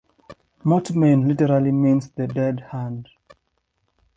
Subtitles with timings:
[0.63, 3.07] Mortmain literally means the dead hand.